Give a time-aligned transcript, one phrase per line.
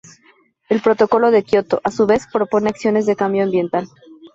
[0.69, 3.87] El protocolo de Kioto, a su vez, propone acciones de cambio ambiental.